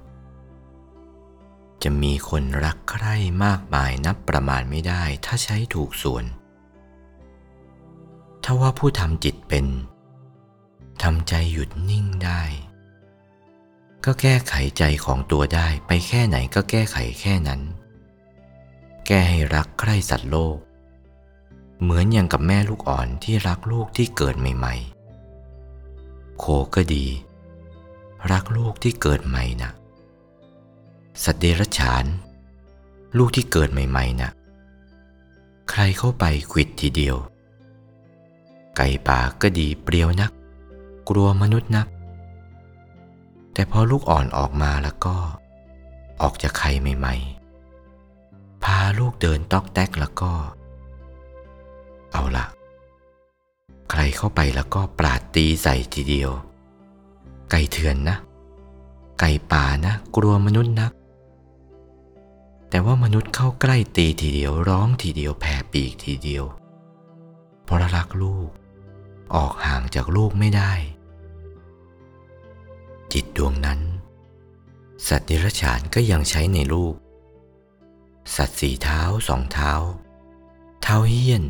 [1.83, 6.25] จะมีคนรักใคร่มากมายนับประมาณไม่ได้ถ้าใช้ถูกส่วน
[8.45, 9.67] ถ้าว่าผู้ทำจิตเป็น
[11.03, 12.43] ทำใจหยุดนิ่งได้
[14.05, 17.61] ก็แก้ไขใจของตัวได้ไปแค่ไหนก็แก้ไขแค่นั้น
[19.07, 20.59] แก้ให้รักใคร่สัตว์โลก
[21.83, 24.75] เหมือนอย่างกับแม่ลูกอ่อนที่รักลูกที่เกิดใหม่
[25.57, 27.07] ๆ โคก็ดี
[28.33, 29.71] รักลูกที่เกิดใหม่นะ
[31.25, 32.05] สัตว์เดรัจฉาน
[33.17, 34.31] ลูกที่เกิดใหม่ๆนะ
[35.71, 37.17] ใครเข้าไปขิดทีเดียว
[38.77, 40.33] ไก่ป่าก็ดีเปรียวนัก
[41.09, 41.87] กลัวมนุษย์นัก
[43.53, 45.17] แต่พอลูกอ่อนออกมาแล้วก็
[46.23, 50.33] ออกจากไข่ใหม่ๆ พาลูกเดินตอกแตกแล้วก็
[52.13, 52.47] เอาละ
[53.91, 56.31] ใครเข้าไปแล้วก็ปราดตีใส่ทีเดียว
[57.51, 58.17] ไก่เถื่อนนะ
[59.21, 60.93] ไก่ป่านะ กลัวมนุษย์นัก
[62.75, 66.45] แต่ว่ามนุษย์เข้าใกล้ตีทีเดียวร้องทีเดียวแผ่ปีกทีเดียว
[67.65, 68.49] เพราะรักลูก
[69.35, 70.73] ออกห่างจากลูกไม่ได้
[73.13, 73.81] จิตดวงนั้น
[75.09, 76.95] สัตว์เดรัจฉานก็ยังใช้ในลูก
[78.37, 79.73] สัตว์สี่เท้าสองเท้า
[80.83, 81.45] เท้าเฮี้ยน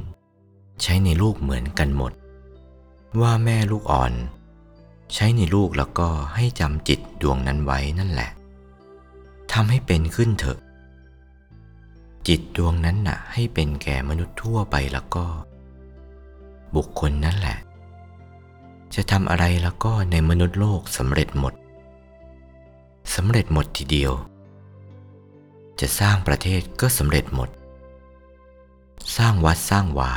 [0.83, 2.13] ใช้ในลูกเหมือนกันหมด
[3.21, 4.13] ว่าแม่ลูกอ่อน
[5.15, 8.31] ใช้ในลูกแล้วก็ให้จำจิตดวงนั้นไว้นั่นแหละ
[9.53, 10.61] ทำให้เป็นขึ้นเถอะ
[12.29, 15.25] จิตดวงนั้นน่ะ ให้เป็นแก่มนุษย์ทั่วไปแล้วก็
[16.77, 17.59] บุคคลนั่นแหละ
[18.95, 21.55] จะทำอะไรแล้วก็ในมนุษย์โลกสำเร็จหมด
[23.15, 24.13] สำเร็จหมดทีเดียว
[25.81, 27.49] จะสร้างประเทศก็สำเร็จหมด
[29.17, 30.13] สร้างวัดสร้างวา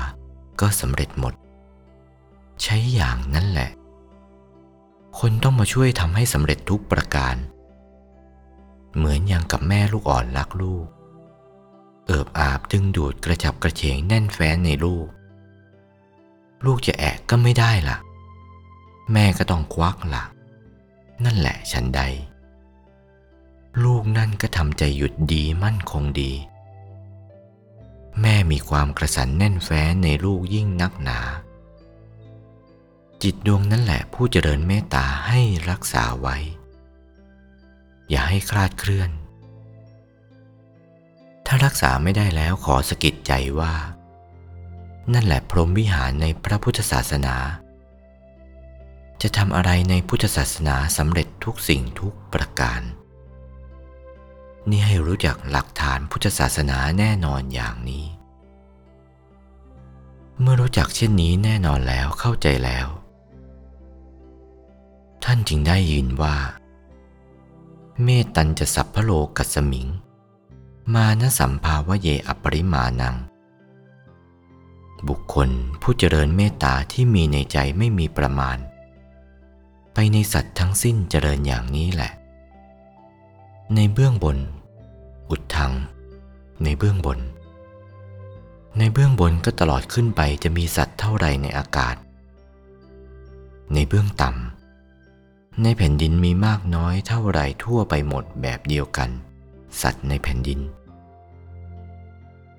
[0.61, 1.33] ก็สำเร็จหมด
[2.63, 3.69] ใช้อย่างนั้นแหละ
[5.19, 7.35] คนต้องมาช่วยทำให้สำเร็จทุกประการ
[8.95, 10.87] เหมือนอย่างกับแม่ลูกอ่อนรักลูก
[12.05, 15.07] เอิบอาบดึงดูดกระจับกระเฉงแน่นแฟ้นในลูก
[16.65, 17.97] ลูกจะแอกก็ไม่ได้ล่ะ
[19.11, 20.23] แม่ก็ต้องควักล่ะ
[21.23, 22.01] นั่นแหละฉันใด
[23.83, 26.31] ลูกนั่นก็ทำใจหยุดดีมั่นคงดี
[28.21, 31.19] แม่มีความกระสันแน่นแฟ้นในลูกยิ่งนักหนา
[33.23, 35.39] จิตดวงนั่นแหละผู้เจริญเมตตาให้
[35.69, 36.37] รักษาไว้
[38.09, 39.09] อย่าให้คลาดเคลื่อน
[41.45, 43.73] ถ้ารักษาไม่ได้แล้วขอสกิดใจว่า
[45.13, 47.35] นั่นแหละพรหมวิหารในพระพุทธศาสนา
[49.21, 52.81] จะทำอะไรในพุทธศาสนาสำเร็จทุกสิ่งทุกประการ
[54.69, 58.05] นี่ให้รู้จักหลักฐานพุทธศาสนาแน่นอนอย่างนี้
[60.39, 62.87] เมื่อรู้จักเช่นนี้แน่นอนแล้วเข้าใจแล้ว
[65.23, 66.35] ท่านจึงได้ยินว่า
[68.03, 69.87] เมตันจะสัพพโลกัสมิง
[70.93, 73.15] มานะสัมภาวะเยอปริมาณัง
[75.07, 75.49] บุคคล
[75.81, 78.57] ผู้เจริญเมตตาที่มีในใจไม่มีประมาณ
[79.93, 82.11] ไปในสัตว์ทั้งสิ้นเจริญอย่างนี้แหละ
[83.75, 84.37] ในเบื้องบน
[85.29, 85.73] อุดทัง
[86.63, 87.19] ในเบื้องบน
[88.77, 91.95] ในเบื้องบนก็ตลอดขึ้นไปจะมีสัตว์เท่าไรในอากาศ
[93.73, 99.11] ในเบื้องต่ำในแผ่นดินมีมากน้อยเท่าไรทั่วไปหมดแบบเดียวกัน
[99.81, 100.59] สัตว์ในแผ่นดิน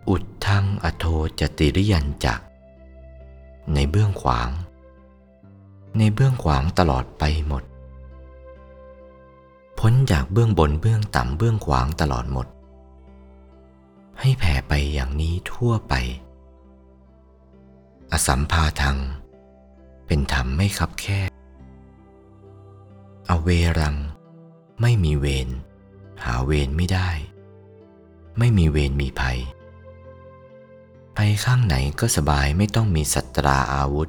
[0.09, 1.05] อุดทังอโท
[1.41, 2.41] จติริยันจัก
[3.75, 4.51] ในเบื้องขวาง
[5.99, 7.63] ในเบื้องขวางตลอดไปหมด
[9.79, 12.47] พ้นจากเบื้องบนเบื้องต่ำเบื้องขวางตลอดหมด
[14.21, 15.95] ให้แผ่ไปอย่างนี้ทั่วไป
[18.13, 18.99] อสัมภาทัง
[20.07, 21.31] เป็นธรรมไม่คับแคบ
[23.29, 23.49] อเว
[23.79, 23.97] รัง
[24.81, 25.49] ไม่มีเวร
[26.25, 27.09] หาเวรไม่ได้
[28.39, 29.39] ไม่มีเวรมีภัย
[31.15, 34.09] ไปข้างไหนก็สบายไม่ต้องมีสัตราอาวุธ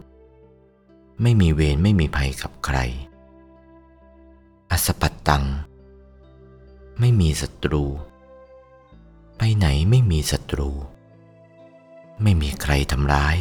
[1.21, 2.77] ไม่มีเวรไม่มีภัยกับใคร
[4.71, 5.45] อสปัตตัง
[6.99, 7.85] ไม่มีศัตรู
[9.37, 10.69] ไปไหนไม่มีศัตรู
[12.23, 13.37] ไม่มีใครทำร้าย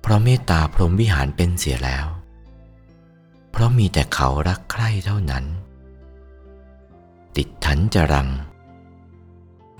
[0.00, 2.06] เพราะเมตตาพรหมวิหารเป็นเสียแล้ว
[3.50, 5.44] เพราะมีแต่เขารักใคร่เท่านั้น
[7.64, 8.28] ติดทันจะรัง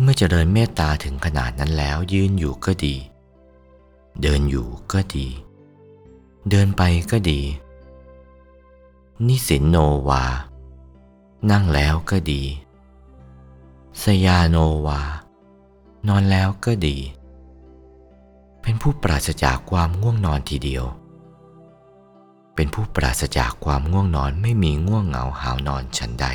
[0.01, 2.95] เมื่อเจริญเมตตาถึงขนาดนั้นแล้วยืนอยู่ก็ดี
[4.23, 5.27] เดินอยู่ก็ดี
[6.51, 7.41] เดินไปก็ดี
[9.27, 9.77] นิสินโน
[10.09, 10.25] วา
[11.51, 12.43] นั่งแล้วก็ดี
[14.03, 15.01] สยาโนวา
[16.09, 16.97] นอนแล้วก็ดี
[18.63, 20.85] เป็นผู้ปราศจากความง่วงนอนทีเดียว
[22.55, 26.29] เป็นผู้ปราศจากความง่วงนอนไม่มีง่วงเหงาหาวนอนฉันใด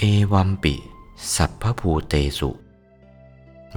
[0.00, 0.74] เอวัมปิ
[1.34, 2.50] สัพพภูเตสุ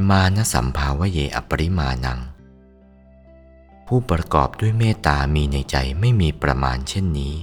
[0.10, 2.19] มานสัมภาวเยอปริมาณัง
[3.88, 7.36] ผู้ประกอบด้วยเมตตามีในใจไม่มีประมาณเช่นนี้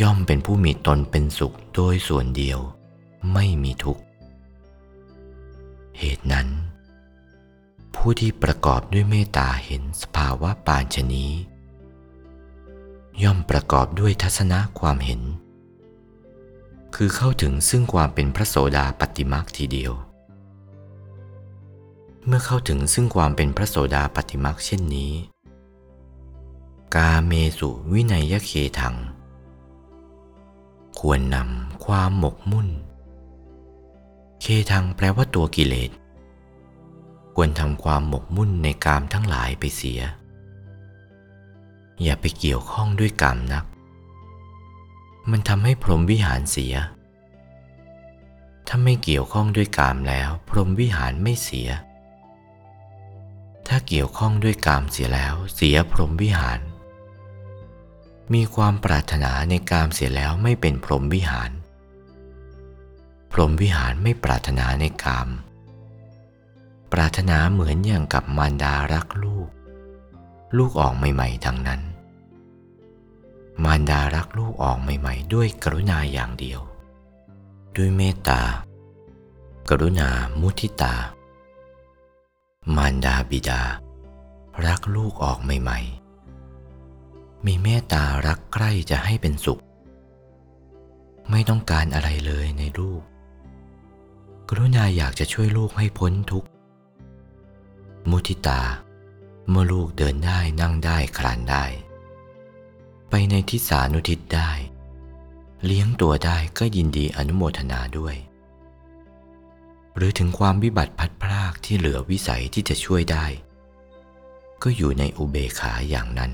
[0.00, 2.58] ย่อมเป็นผู้มีตนเป็นสุขโดยส่วนเดียว
[3.32, 4.02] ไม่มีทุกข์
[5.98, 6.48] เหตุนั้น
[7.94, 11.26] ผู้ที่ประกอบด้วยเมตตาเห็นสภาวะปานชนี
[13.22, 15.22] ย่อมประกอบด้วยทัศนะความเห็น
[17.00, 19.92] คือเข้าถึงซึ่งความเป็นพระโสดาปฏิมักทีเดียว
[22.26, 25.12] เมื่อเข้าถึงซึ่งความเป็นพระโสดาปฏิมักเช่นนี้
[26.94, 28.96] กาเมสุวินัยเคทัง
[30.98, 32.68] ควรนำความหมกมุ่น
[34.40, 35.90] เคทังแปลว่าตัวกิเลส
[37.34, 40.00] ควรทำความหมกมุ่นในกามทั้งหลายไปเสีย
[42.02, 43.64] อย่าไปเกี่ยวข้องด้วยกามนัก
[45.30, 46.74] มันทำให้พรหมวิหารเสีย
[48.68, 51.68] ถ้าไม่เกี่ยวข้องด้วยกามแล้ว พรหมวิหารไม่เสีย
[53.68, 56.60] ถ้าเกี่ยวข้องด้วยกามเสียแล้ว เสียพรหมวิหาร
[58.34, 61.50] มีความปรารถนาในกามเสียแล้วไม่เป็นพรหมวิหาร
[63.32, 65.28] พรหมวิหารไม่ปรารถนาในกาม
[66.92, 69.48] ปรารถนาเหมือนอย่างกับมารดารักลูก
[70.56, 71.80] ลูกออกใหม่ ๆ ทั้งนั้น
[73.64, 76.60] มารดารักลูกออกใหม่ ๆ ด้วยกรุณาอย่างเดียว
[77.76, 78.42] ด้วยเมตตา
[79.68, 80.08] กรุณา
[80.40, 80.94] มุทิตา
[82.76, 83.62] มารดาบิดา
[84.66, 85.78] รักลูกออกใหม่
[86.62, 89.62] ๆ มีเมตตารักใกล้จะให้เป็นสุข
[91.30, 93.02] ไม่ต้องการอะไรเลยในลูก
[94.48, 96.48] กรุณาอยากจะช่วยลูกให้พ้นทุกข์
[98.10, 98.60] มุทิตา
[99.48, 101.64] เมื่อลูกเดินได้นั่งได้คลานได้
[103.10, 104.50] ไปในทิศานุทิศได้
[105.64, 108.16] เลี้ยงตัวได้ก็ยินดีอนุโมทนาด้วย
[109.96, 113.26] หรือถึงความวิบัติพัดพรากที่เหลือวิสัยที่จะช่วยได้
[114.62, 116.32] ก็อยู่ในอุเบขาอย่างนั้น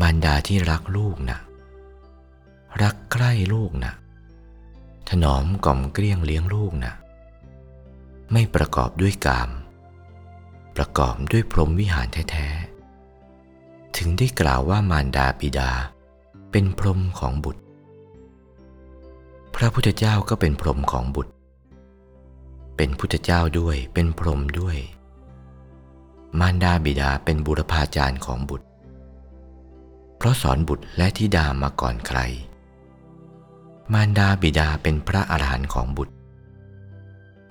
[0.00, 1.38] มารดาที่รักลูกนะ
[2.82, 3.92] รักใกล้ลูกนะ
[5.08, 6.94] ถนอมกล่อมเกลี้ยงเลี้ยงลูกนะ
[8.32, 9.50] ไม่ประกอบด้วยกาม
[10.76, 12.69] ประกอบด้วยพรหมวิหารแท้ๆ
[13.96, 15.70] ถึงได้กล่าวว่ามารดาบิดา
[16.50, 17.62] เป็นพรหมของบุตร
[19.54, 21.32] พระพุทธเจ้าก็เป็นพรหมของบุตร
[22.76, 24.78] เป็นพุทธเจ้าด้วยเป็นพรหมด้วย
[26.38, 28.66] มารดาบิดาเป็นบุรพาจารย์ของบุตร
[30.16, 32.18] เพราะสอนบุตรและธิดามาก่อนใคร
[33.92, 36.14] มารดาบิดาเป็นพระอรหันต์ของบุตร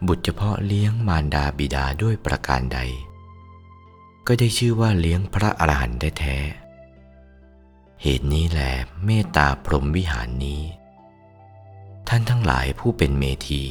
[0.08, 2.80] บุตรเฉพาะเลี้ยงมารดาบิดาด้วยประการใด
[4.32, 6.38] ก็ได้ชื่อว่าเลี้ยงพระอรหันต์ได้แท้
[8.02, 8.62] เหตุนี้แหล
[9.06, 10.62] เมตตาพรหมวิหารนี้
[12.08, 13.64] ท่านทั้งหลายผู้เป็นเมธี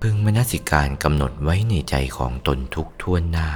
[0.00, 3.50] พึงมนสิการกำหนดไว้ในใจของตนทุกท่วนหน้า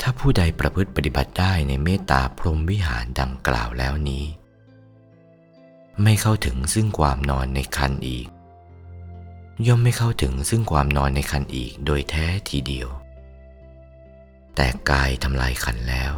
[0.00, 4.24] ถ้าผู้ใดประพฤติปฏิบัติได้ในเมตตาพรหมวิหารดังกล่าวแล้วนี้
[6.02, 8.26] ไม่เข้าถึงซึ่งความนอนในคันอีก
[9.66, 12.90] ย่อมไม่เข้าถึงซึ่งความนอนในคันอีกโดยแท้ทีเดียว
[14.56, 16.12] แต่กายทำลายขันแล้ว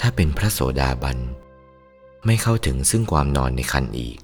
[0.00, 1.18] ถ้าเป็นพระโสดาบัน
[2.26, 4.18] ไม่เข้าถึงซึ่งความนอนในคันอีก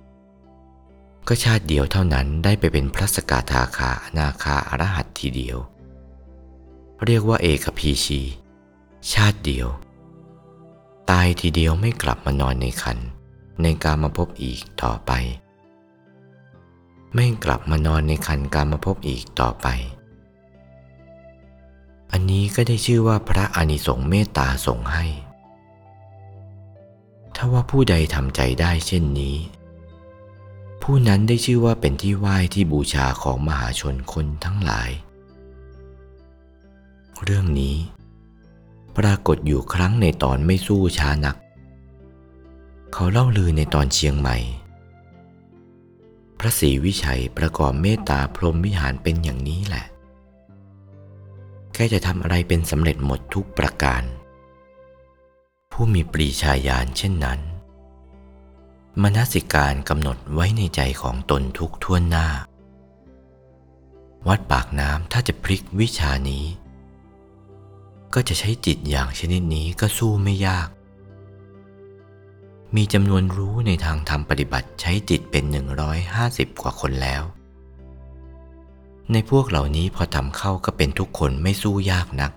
[1.29, 5.59] ก็ชาติเดียวเท่านั้นได้ไปเป็นพระสกทาคาอนาคาอรหัตทีเดียว
[7.05, 8.21] เรียกว่าเอกพีชี
[9.13, 9.69] ชาติเดียว
[11.11, 12.99] ตายทีเดียวไม่กลับมานอนในคัน
[13.63, 15.13] ในการมาพบอีกต่อไป
[17.15, 19.67] ไม่กลับมานอนในคันการมาพบอีกต่อไป
[22.13, 25.05] อันนี้ก็ได้ชื่อว่าพระอานิสงส์เมตตาส่งให้
[27.35, 29.37] ถ้าว่าผู้ใดทำใจได้เช่นนี้
[30.83, 34.91] ผู้นั้นได้ชื่อว่าเป็นที่ไหว้ที่บูชาของมหาชนคนทั้งหลาย
[37.25, 37.77] เรื่องนี้
[38.97, 41.37] ปรากฏอยู่ครั้งในตอนไม่สู้ช้านัก
[42.93, 44.37] เขาเล่าลือในตอนเชียงใหม่
[46.39, 49.87] พระศรีวิชัยประกอบเมตตาพรหมวิหารเป็นอย่างนี้แหละ
[51.79, 54.03] แค่จะทำอะไรเป็นสำเร็จหมดทุกประการ
[55.73, 57.41] ผู้มีปรีชาญาณเช่นนั้น
[59.03, 62.29] มนสิการกำหนดไว้ในใจของตนทุกท่วนหน้า
[64.29, 66.45] วัดปากน้ำถ้าจะพลิกวิชานี้
[68.15, 70.69] ก็จะใช้จิตอย่างชนิดนี้ก็สู้ไม่ยาก
[72.77, 75.45] มีจำนวนรู้ในทางธรรมปฏิบัติใช้จิตเป็น
[76.05, 77.23] 150 กว่าคนแล้ว
[79.13, 82.33] ในพวกเหล่านี้พอทำเข้าก็เป็นทุกคนไม่สู้ยากนัก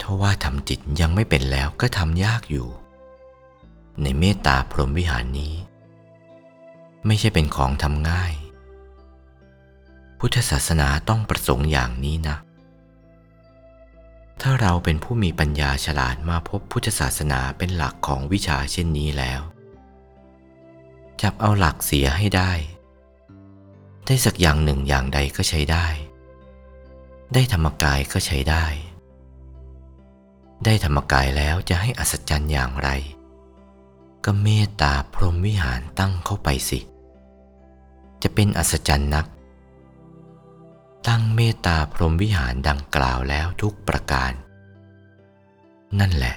[0.00, 2.68] ถ้าว่าทำจิตยังไม่เป็นแล้วก็ทำยากอยู่
[4.02, 5.54] ในเมตตาพรหมวิหารนี้
[7.06, 8.32] ไม่ใช่เป็นของทำง่าย
[10.18, 12.36] พุทธศาสนาต้องประสงค์อย่างนี้นะ
[14.40, 19.40] ถ้าเราเป็นผู้มีปัญญาฉลาดมาพบพุทธศาสนาเป็นหลักของวิชาเช่นนี้แล้ว
[21.20, 22.52] จับเอาหลักเสียให้ได้
[24.06, 25.86] ได้สักอย่างหนึ่งอย่างใดก็ใช้ได้
[27.34, 28.64] ได้ธรรมกายก็ใช้ได้
[30.64, 32.88] ได้ธรรมกายแล้วจะให้อัศจรรย์อย่างไร
[34.24, 36.80] ก็เมตตาพรหมวิหารตั้งเข้าไปสิ
[38.22, 39.26] จะเป็นอัศจรรย์นัก
[41.08, 44.32] ตั้งเมตตาพรหมวิหารดังกล่าวแล้วทุกประการ
[46.00, 46.36] นั่นแหละ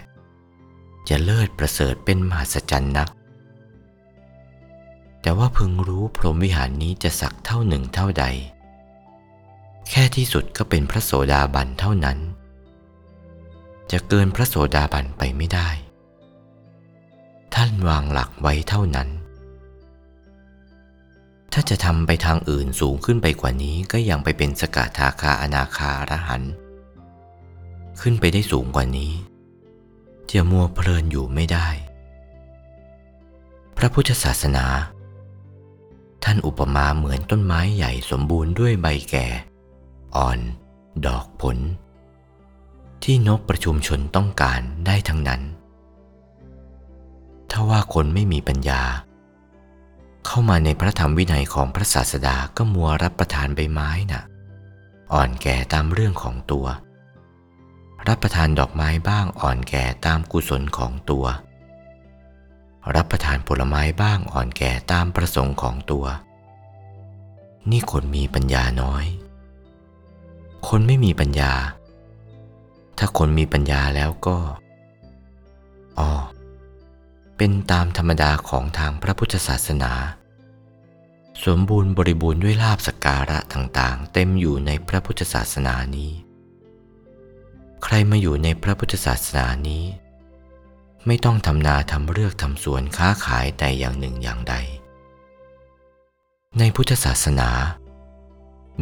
[1.10, 3.10] จะเลิศประเสริฐเป็นมหัศจรรย์นัก
[5.25, 8.25] แต่ว่าพึงรู้พรหมวิหารนี้จะสักเท่าหนึ่งเท่าใด
[9.89, 12.17] แค่ที่สุดก็เป็นพระโสดาบันเท่านั้น
[13.91, 15.69] จะเกินพระโสดาบันไปไม่ได้
[17.55, 19.09] ท่านวางหลักไว้เท่านั้น
[21.53, 26.43] ถ้าจะทำไปทางอื่นสูงขึ้นไปกว่านี้ก็ยังไปเป็นสกทาคาอนาคารหัน
[28.01, 29.13] ขึ้นไปได้สูงกว่านี้
[30.31, 31.67] จะมัวเพลินอยู่ไม่ได้
[33.77, 34.65] พระพุทธศาสนา
[36.25, 39.27] ท่านอุปมาเหมือนต้นไม้ใหญ่สมบูรณ์ด้วยใบแก่
[40.15, 40.39] อ่อน
[41.05, 41.57] ดอกผล
[43.03, 45.41] ที่นกประชุมชนต้องการได้ทั้งนั้น
[47.51, 48.81] ถ้าว่าคนไม่มีปัญญา
[50.25, 54.23] เข้ามาในพระธรรมวินัยของพระศาสดาก็มัวรับประทานใบไม้นะ่ะ
[55.13, 56.65] อ่อนแก่ตามเรื่องของตัว
[58.07, 61.25] รับประทานดอกไม้บ้างอ่อนแก่ตามกุศลของตัว
[62.95, 66.06] รับประทานผลไม้บ้างอ่อนแก่ตามประสงค์ของตัว
[67.71, 69.06] นี่คนมีปัญญาน้อย
[70.67, 71.54] คนไม่มีปัญญา
[72.98, 74.38] ถ้าคนมีปัญญาแล้วก็
[76.00, 76.12] อ๋อ
[77.38, 79.93] เป็นตามธรรมดาของทางพระพุทธศาสนา
[81.45, 86.12] สมบูรณ์บริบูรณ์ด้วยลาบสกการะต่างๆ เต็มอยู่ในพระพุทธศาสนานี้
[87.84, 89.84] ใครมาอยู่ในพระพุทธศาสนานี้
[91.08, 94.56] ไม่ต้องทำนาทำเรือกทำสวนค้าขายแต่อย่างหนึ่งอย่างใด
[96.58, 97.49] ในพุทธศาสนา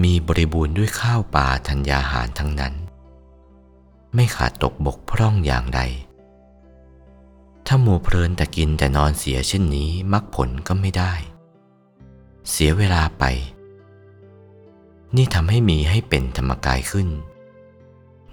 [0.03, 2.73] มีบริบูรณ์ด้วยข้าวปลาธัญญาหารทั้งนั้น
[4.15, 5.81] ไม่ขาดตกบกพร่องอย่างใด
[7.67, 11.13] ถ้ามัวเพลินแต่กินแต่นอนเสียเช่นนี้มรรคผลก็ไม่ได้
[12.49, 13.23] เสียเวลาไป
[15.15, 17.07] นี่ทำให้มีให้เป็นธรรมกายขึ้น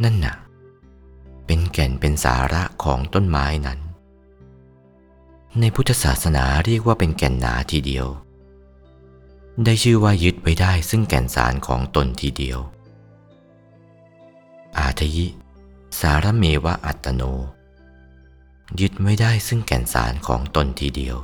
[0.02, 0.34] นั่นน่ะ
[1.52, 3.80] เป็นแก่นเป็นสาระของต้นไม้นั้น
[5.60, 8.06] ในพุทธศาสนาเรียกว่าเป็นแก่นหนาทีเดียว
[9.64, 12.58] ได้ชื่อว่ายึดไว้ได้ซึ่งแก่นสารของตนทีเดียว
[14.78, 15.26] อาทยิ
[16.00, 17.22] สารเมวะอัตโน
[18.80, 21.16] ยึดไม่ได้ซึ่งแก่นสารของตนทีเดียว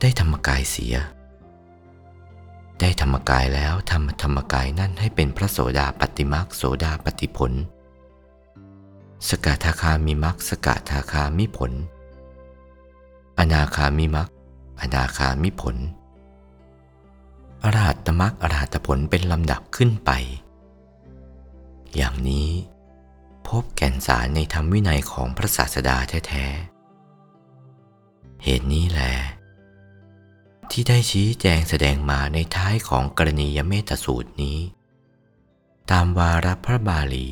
[0.00, 0.96] ได้ธรรมกายเสีย
[2.80, 7.54] ได้ธรรมกายแล้วทำธรรมกายนั่นให้เป็นพระโสดาปฏิมักโสดาปฏิผล
[9.28, 11.72] สกทาคามีมักสกทาคามิผล
[13.38, 14.28] อนาคามิมัก
[14.80, 15.76] อนาคามิผล
[17.62, 20.10] อรหัตมรรคอรหัตผลเป็นลำดับขึ้นไป
[21.94, 22.50] อย่างนี้
[23.48, 29.14] พบแก่นสารในธรรมวินัยของพระศาสดาแท้ๆ เหตุนี้แหละ
[30.70, 34.58] ที่ได้ชี้แจงแสดงมาในท้ายของกรณียเมตสูตรนี้
[35.90, 37.28] ตามวาระพระบาลี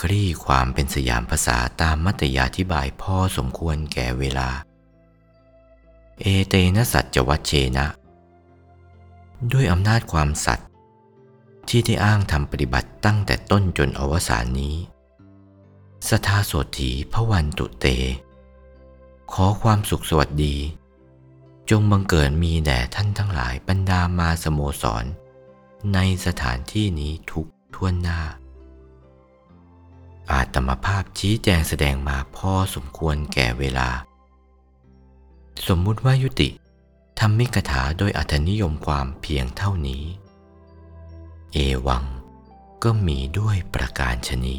[0.00, 4.48] คลี่ความเป็นสยามภาษาตามมัตยาธิบายพอสมควรแก่เวลา
[6.20, 7.86] เอเตนะสัจวัชเชนะ
[9.52, 10.68] ด้วยอำนาจความสัตย์
[11.68, 14.76] ที่ได้อ้างทำปฏิบัติตั้งแต่ต้นจนอวสานนี้
[16.08, 17.86] สทาโสถีพระวันตุเต
[19.32, 20.56] ขอความสุขสวัสดี
[21.70, 25.04] จงบังเกิดมีแด่ท่านทั้งหลายบรรดามาสโมสร
[25.94, 28.20] ในสถานที่นี้ทุกท่วหน้า
[30.32, 33.88] อาตมภาพชี้แจงแสดงมาพอสมควรแก่เวลา
[35.66, 36.48] สมมุติว่ายุติ
[37.18, 40.04] ทำมิกถาโดยอัธนิยมความเพียงเท่านี้
[41.52, 41.56] เอ
[41.86, 42.04] วัง
[42.82, 44.58] ก็มีด้วยประการชนี